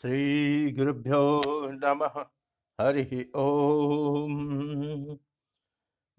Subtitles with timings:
[0.00, 2.26] श्रीगुरुभ्यो नमः।
[2.80, 5.18] हरिः ओम।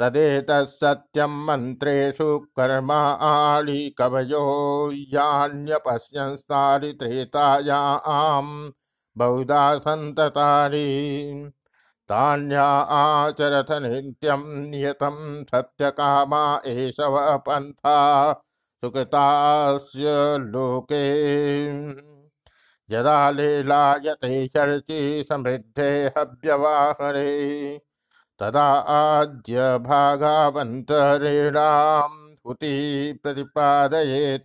[0.00, 4.44] तदेतत्सत्यं मन्त्रेषु कर्माणि कवयो
[5.14, 8.70] यान्यपश्यंस्तानि त्रेतायाम्
[9.18, 10.86] बहुधा सन्ततानि
[12.08, 12.66] तान्या
[12.96, 17.16] आचरथ नित्यं नियतं सत्यकामा एषव
[17.46, 17.98] पन्था
[18.84, 20.04] सुकृतास्य
[20.38, 21.04] लोके।
[22.90, 27.30] यदा लीलायते शर्चि समृद्धे हव्यवाहरे
[28.44, 34.44] तदा आद्य भागावन्तरेणां हुति प्रतिपादयेत।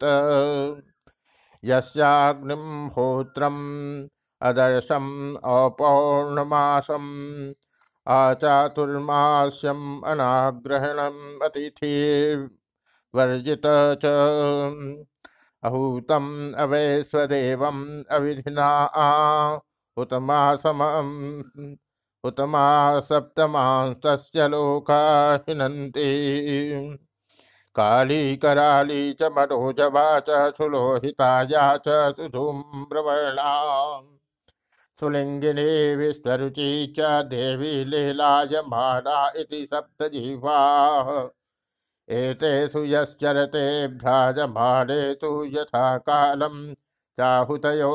[1.64, 4.08] यस्याग्निं होत्रम्
[4.42, 7.54] अदर्शम् अपौर्णमासम्
[8.08, 13.62] आचातुर्मास्यम् अनाग्रहणम् अतिथिवर्जित
[14.03, 14.06] च।
[15.64, 18.70] अहूतम् अवैस्वदेवम् अविधिना
[19.97, 21.41] हुतमासमम्।
[22.24, 25.04] उत्तमा सप्तमांसस्य लोका
[25.50, 26.10] हिनन्ति
[27.76, 33.52] काली कराली च मनोजवा च सुलोहिताया च सुधूम्रवर्णा।
[35.00, 41.12] सुलिङ्गिनी विश्वरुचि च देवी लीलायमाना इति सप्तजिह्वाः
[42.18, 46.74] एतेषु यश्चरते भ्राजमानेषु यथा कालम्
[47.20, 47.94] चाहुतयो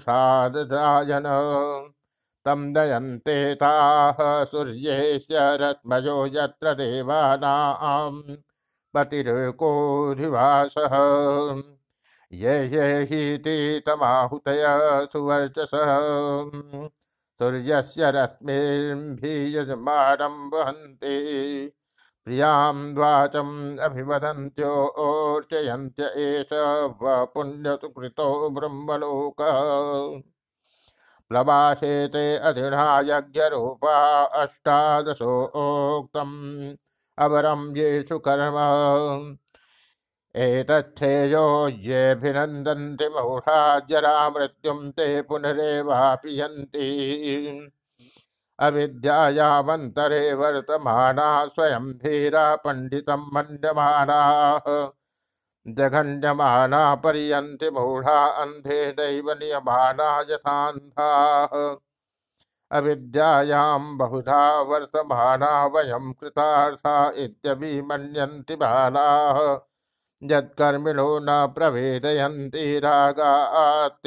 [0.00, 1.26] साददायन
[2.46, 8.36] तं दयन्ते ताः सूर्येस्य रश्मयो यत्र देवानां
[8.94, 10.92] पतिरेकोऽधिवासः
[12.32, 14.64] ये ये हीति तमाहुतय
[15.12, 16.00] सुवर्चसः।
[17.38, 21.72] सूर्यस्य रश्मिर्भियजमानं वहन्ति।
[22.24, 26.48] प्रियाँ वाचम् अभिवदन्त्योर्चयन्त्य एष
[27.02, 27.24] व
[28.50, 29.56] ब्रह्मलोकः।
[31.28, 36.74] प्लवाशेते अधिना यज्ञरूपा अष्टादशोक्तम्।
[37.18, 39.36] अवरं येषु कर्म।
[40.36, 47.70] एतच्छेयो येऽभिनन्दन्ति मौढा जरा मृत्युं ते पुनरेवापि यन्ति
[48.58, 54.95] अविद्यायावन्तरे वर्तमाना स्वयं धीरा पण्डितं मन्यमानाः
[55.68, 61.54] जघन्यमाना पर्यन्ति मूढा अन्धे नैव नियमाना यथान्धाः
[62.70, 69.38] अविद्यायां बहुधा वर्तमाना वयं कृतार्था इत्यभिमन्यन्ति बालाः।
[70.22, 74.04] यत्कर्मिणो न प्रवेदयन्ति रागात्तेनातुराः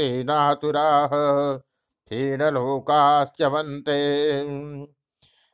[2.05, 3.99] क्षीणलोकाश्चवन्ते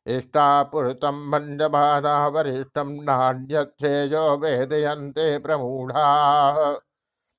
[0.07, 6.77] इष्टापुरतं मन्यमाना वरिष्ठं नान्यच्छेयो वेदयन्ते प्रमूढाः।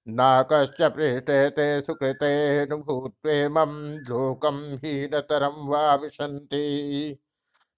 [0.08, 7.18] न कश्च पृष्ठे ते सुकृतेऽनुभूत्वेमं लोकं हीनतरं वा विशन्ति।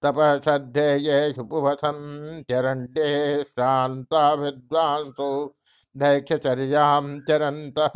[0.03, 5.55] तपसध्येयेषु पुवसन्त्यरण्ये श्रान्ता विद्वांसो
[5.97, 7.91] दैक्षचर्यां चरन्तः।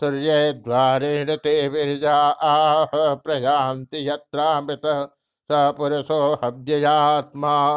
[0.00, 5.12] सूर्ये द्वारेण ते विरजा आह प्रयान्ति यत्रामृत
[5.52, 7.68] स पुरुषो हव्ययात्मा।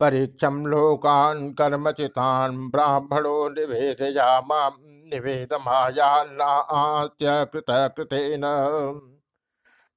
[0.00, 8.42] परीक्षम लोकान् कर्मचितान् ब्राह्मणो निवेदयामां निवेदमायान्नास्य कृतकृतेन।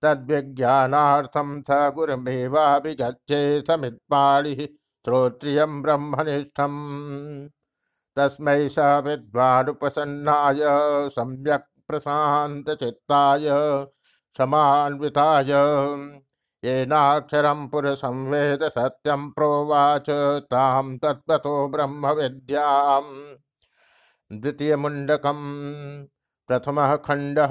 [0.02, 4.68] तद्विज्ञानार्थं स गुरुमेवाभिगच्छे समित्पाणिः
[5.06, 7.50] श्रोत्रियं ब्रह्मनिष्ठम्।
[8.18, 13.50] तस्मै स विद्वानुपसन्नाय, सम्यक् प्रशान्तचित्ताय।
[14.38, 15.52] समान्विताय।
[16.64, 26.06] येनाक्षरं पुरुषं वेद सत्यं प्रोवाच, तां तत्त्वतो ब्रह्मविद्याम्। द्वितीयमुण्डकम्,
[26.48, 27.50] प्रथमः खण्डः।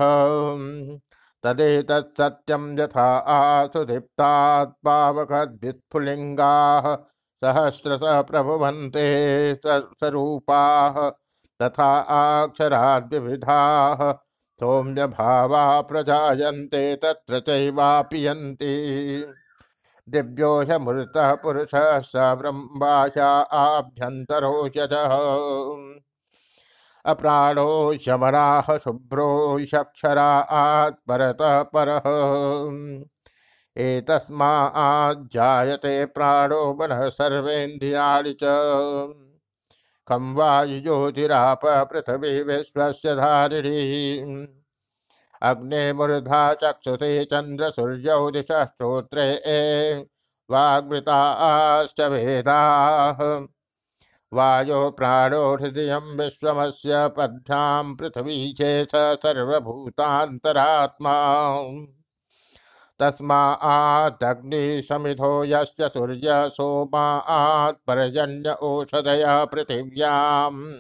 [1.42, 6.96] तदेतत्सत्यं यथा आसुदीप्तात् पावकद्विस्फुलिङ्गाः
[7.40, 11.12] सहस्रशः प्रभुवन्ते स्वरूपाः,
[11.62, 14.23] तथा अक्षराद्विविधाः
[14.60, 18.24] सौम्यभावा प्रजायन्ते तत्र चैवापि
[20.08, 25.14] दिव्यो ह्यमृतः पुरुषः स ब्रह्माशा आभ्यन्तरो यजः
[27.04, 32.02] अप्राणो शमराः शुभ्रो ह्यक्षरा आत्परतः परः।
[33.82, 38.44] एतस्माज्जायते प्राणो मनः सर्वेन्द्रियाणि च।
[40.08, 44.46] खं वायुज्योतिराप पृथ्वी विश्वस्य धारिणी।
[45.42, 49.28] अग्ने मूर्धा चक्षुषे चन्द्रसूर्यौ दिशः श्रोत्रे
[50.50, 53.20] वाग्मृताश्च वेदाः
[54.32, 61.14] वायो प्राणो हृदयं विश्वमस्य पद्भ्यां पृथिवी चेथ सर्वभूतान्तरात्मा।
[63.04, 70.74] तस्मादग्निसमिधो यस्य सूर्य सोमात् पर्जन्य ओषधय पृथिव्याम्।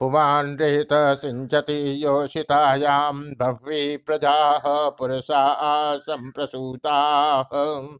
[0.00, 7.98] पुमान् रेत सिञ्चति योषितायां बह्वी प्रजाः पुरुषा सम्प्रसूताः।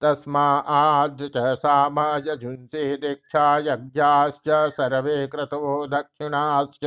[0.00, 6.80] तस्माद् च साम यजुंसि दीक्षा यज्ञाश्च सर्वे क्रतो दक्षिणाश्च।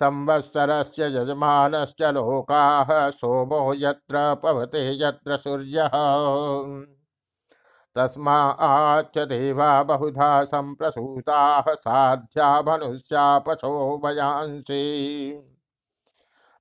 [0.00, 5.90] संवत्सरस्य यजमानश्च लोकाः सोमो यत्र पवते, यत्र सूर्यः।
[7.94, 14.86] तस्माच्च देवा बहुधा सम्प्रसूताः, साध्या मनुष्यापशो वयांसि।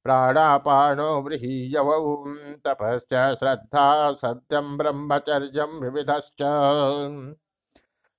[0.04, 2.24] प्राणापानो गृहीयवौ
[2.66, 6.44] तपश्च श्रद्धा सत्यं ब्रह्मचर्यं विविधश्च।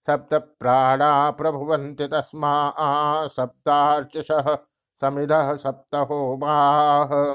[0.06, 2.72] सप्त प्राणा प्रभुवन्ति तस्मा
[3.26, 4.58] सप्तार्चिषः।
[5.00, 7.34] समिधः सप्त होमाः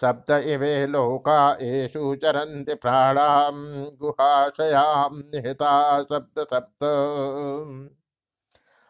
[0.00, 3.52] सप्त इवे लोका येषु चरन्ति प्राणां
[4.00, 6.84] गुहाशयां निहिता सप्त सप्त।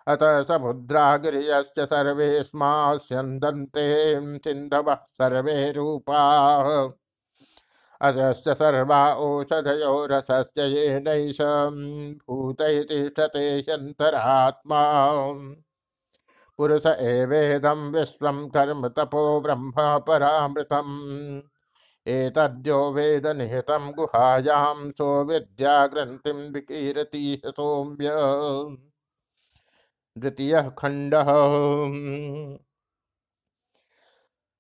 [0.06, 6.90] अत समुद्रागिर्यश्च सर्वेऽस्मास्यन्दन्ते सिन्धवः सर्वे रूपाः।
[8.00, 11.38] अजश्च सर्वा ओषधयो रसश्च येनैष
[12.26, 14.82] भूतैः तिष्ठते ह्यन्तरात्मा
[16.58, 21.42] पुरुष एवेदं विश्व कर्म तपो ब्रह्म परामृतम्।
[22.08, 28.10] एतद्यो वेद निहितं गुहायां सो विद्या ग्रन्थिं विकीरति सौम्य।
[30.18, 31.24] द्वितीयः खण्डः।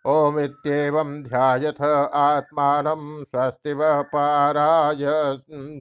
[0.06, 1.82] ओमित्येवं ध्यायथ
[2.14, 5.34] आत्मानं स्वस्ति वः पाराय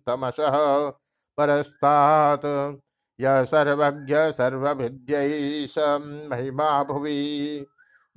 [0.08, 0.89] तमसः
[1.38, 2.75] परस्तात्
[3.22, 5.67] य सर्वज्ञ सर्वविद्यै
[6.29, 7.65] महिमा भुवि।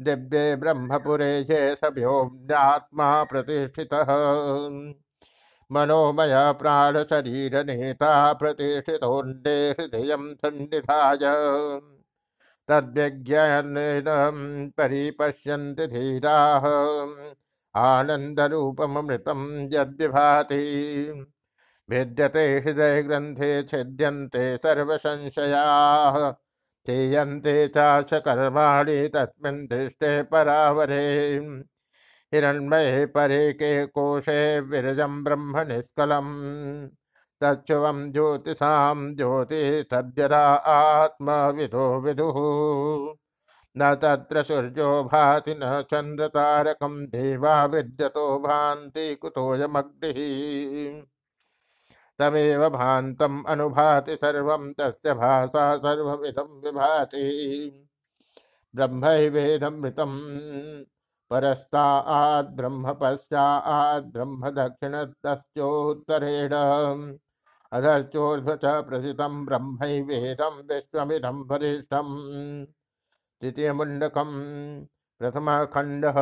[0.01, 4.07] दिव्ये ब्रह्मपुरे चेसभ्योऽज्ञात्मा प्रतिष्ठितः।
[5.75, 11.19] मनोमय प्राण शरीर नेता प्रतिष्ठितोऽन्ये हृदयं सन्निधाय
[12.69, 14.05] तद्विज्ञानेन
[14.79, 16.63] परिपश्यन्ति धीराः।
[17.77, 20.65] आनन्दरूपममृतं यद्विभाति।
[21.91, 26.33] भिद्यते हृदयग्रन्थे छिद्यन्ते सर्वसंशयाः।
[26.87, 31.41] चेयन्ते चाशकर्माणि तस्मिन् दृष्टे परावरे।
[32.35, 36.89] हिरण्मये परे के कोशे विरजं ब्रह्म निष्कलम्।
[37.41, 42.35] तच्छुवं ज्योतिषां ज्योति तद्यथा आत्मविदो विदु।
[43.79, 51.03] न तत्र सूर्यो भाति न चन्द्रतारकं देवा विद्यतो भान्ति कुतोऽयमग्निः।
[52.19, 57.71] तमेव भान्तम् अनुभाति सर्वं तस्य भाषा सर्वमिदं विभाति।
[58.75, 60.94] ब्रह्मैवेदमृतम्
[61.31, 66.51] परस्तात् ब्रह्म पश्चात् ब्रह्म दक्षिणतश्चोत्तरेण
[67.73, 72.67] अधर्चोर्ध्व च प्रसितं ब्रह्मैवेदं विश्वमिदं वरिष्ठम्।
[73.41, 74.85] तृतीयमुण्डकम्
[75.19, 76.15] प्रथमखण्डः।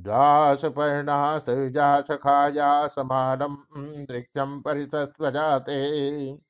[0.00, 6.49] द्वासुपर्णासुजासखाया समानं दृक्षं परिसस्वजाते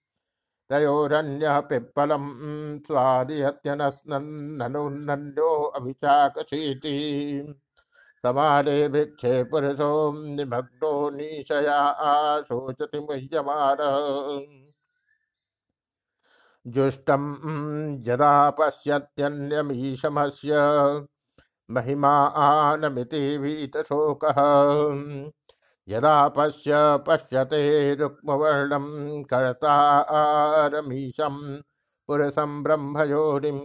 [0.71, 2.25] तयोरन्यः पिप्पलं
[2.87, 6.95] स्वादिहत्यनस्नन्ननुन्नन्यो अभिचाकशीति
[8.27, 13.77] समाने भिक्षे पुरुषो निमग्नो निशया आशोचति मुह्यमार
[16.67, 17.23] जुष्टं
[18.09, 20.53] यदा पश्यत्यन्यमीशमस्य
[21.71, 24.35] महिमा आनमिति वीतशोकः।
[25.89, 26.73] यदा पश्य
[27.09, 31.61] पश्यते रुक्मवर्णं कर्तारमीशं
[32.07, 33.61] पुरुषं ब्रह्मयोनिम्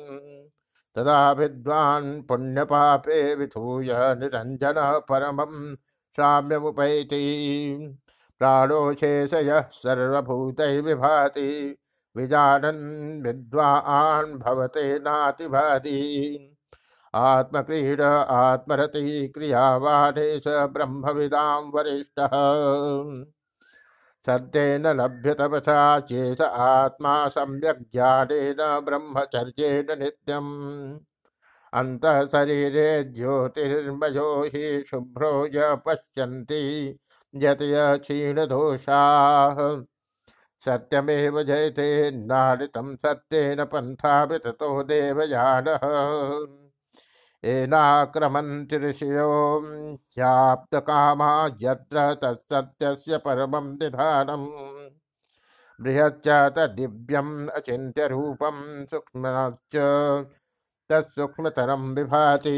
[0.96, 5.76] तदा विद्वान् पुण्यपापे विधूय निरञ्जनः परमं
[6.18, 7.98] साम्यमुपैति
[8.40, 11.78] प्राणोशेषयः सर्वभूतैर्विभाति,
[12.18, 16.55] विजानन् विद्वान् भवते नातिभाति।
[17.16, 22.30] आत्मक्रीड आत्मरति क्रियावाने स ब्रह्मविदां वरिष्ठः।
[24.26, 31.00] सद्येन लभ्यतपथा चेत आत्मा सम्यक् ज्ञानेन ब्रह्मचर्येण नित्यम्।
[31.74, 32.24] अन्तः
[33.04, 37.00] ज्योतिर्मयो हि शुभ्रो य पश्यन्ति
[37.36, 37.58] यत
[38.02, 39.82] क्षीणदोषाः।
[40.66, 45.80] सत्यमेव जयते नारितं सत्येन पन्था विततो देवयानः।
[47.46, 49.62] एनाक्रमन्ति ऋषयो
[49.94, 54.48] ह्याप्तकामा यत्र तत्सत्यस्य परमं निधानम्
[55.82, 59.76] बृहच्च तद्दिव्यम् अचिन्त्य रूपं सूक्ष्मश्च
[60.90, 62.58] तत्सूक्ष्मतरं विभाति।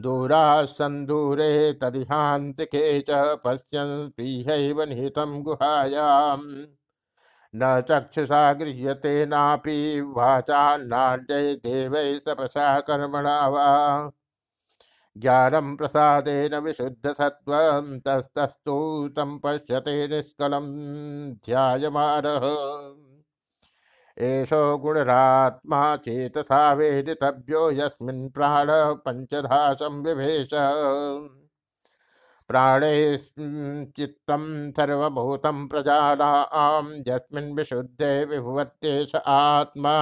[0.00, 3.06] दूराः सन्दूरे तदिहान्तिके च
[3.44, 6.64] पश्यन् प्रियैव निहितं गुहायाम्।
[7.54, 13.66] न चक्षुषा गृह्यते नापि वाचा नाड्यै देवै तपसा कर्मणा वा।
[15.18, 20.66] ज्ञानं प्रसादेन विशुद्धसत्त्वं तस्तस्तु तं पश्यते निष्कलं
[21.32, 22.44] ध्यायमानः।
[24.18, 30.48] एषो गुणरात्मा चेतसा वेदितव्यो यस्मिन् प्राणः पञ्चधा संविभेष
[32.52, 33.18] प्राणे
[33.96, 39.92] चित्तं सर्वभूतं प्रजानां यस्मिन् विशुद्धे विभुवत्येष आत्मा।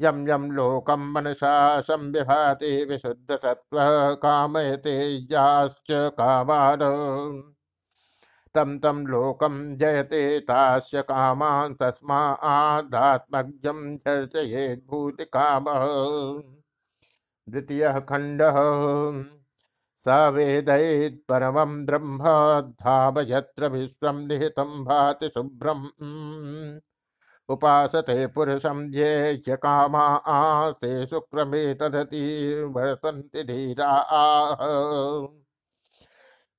[0.00, 3.78] यम यम लोकम मनसा संविभाति विशुद्ध सत्व
[4.22, 6.78] कामयते याश्च कामान।
[8.54, 15.64] तम तम लोकम जयते तास्य कामान तस्मादात्मज्ञम चर्चयेत् भूति काम
[17.48, 18.42] द्वितीय खंड
[20.04, 22.18] स वेदयेत् परमं ब्रह्म
[22.80, 26.80] धाम यत्र विश्वं निहितं भाति शुभ्रम्।
[27.48, 30.04] उपासते पुरुषं ये कामा
[30.34, 34.56] आस्ते शुक्रमे तदति वर्तन्ति धीरा। आह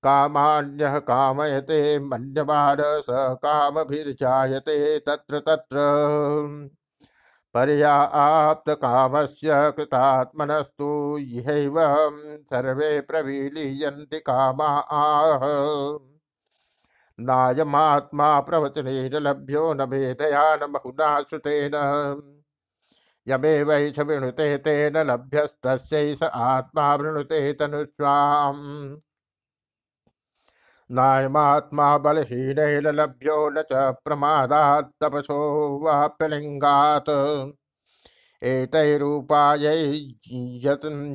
[0.04, 3.08] कामान्यः कामयते मन्यमार स
[3.44, 5.78] कामभिर्जायते तत्र तत्र।
[7.54, 11.76] पर्या आप्तकामस्य कृतात्मनस्तु, इहैव
[12.42, 15.42] सर्वे प्रविलीयन्ति कामा। आह
[17.20, 21.72] नायमात्मा प्रवचनेन लभ्यो न भेदया न बहुना श्रुतेन।
[23.28, 28.98] यमे वै च वृणुते तेन लभ्यस्तस्यै आत्मा वृणुते तनुष्वाम्।
[30.92, 35.40] नायमात्मा बलहीनेन लभ्यो न च प्रमादात् तपसो
[35.84, 37.10] वाप्यलिङ्गात्
[38.44, 39.76] एतैरूपायै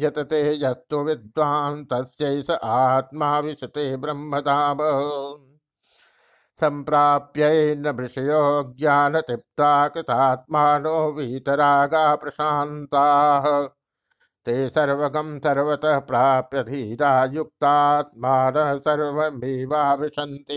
[0.02, 4.78] यतते यस्तु विद्वान्, तस्यै स आत्मा विशते ब्रह्मधाम
[6.60, 8.42] सम्प्राप्यैर्न विषयो
[8.78, 13.44] ज्ञानतृप्ता कृतात्मानो वीतरागा प्रशान्ताः।
[14.46, 20.56] ते सर्वगं सर्वतः प्राप्य धीरा युक्तात्मानः सर्वमेवाविशन्ति।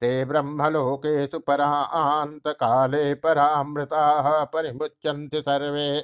[0.00, 6.02] ते ब्रह्मलोकेषु परान्तकाले परामृताः परिमुच्यन्ति सर्वे।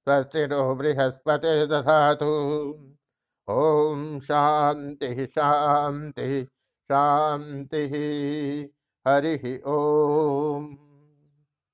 [0.01, 2.25] स्वस्ति नो बृहस्पतिर्दधातु
[3.49, 6.43] ॐ शान्तिः शान्तिः
[6.83, 7.93] शान्तिः।
[9.07, 10.90] हरिः ॐ